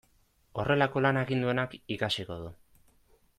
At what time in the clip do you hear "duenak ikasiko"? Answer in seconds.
1.45-2.39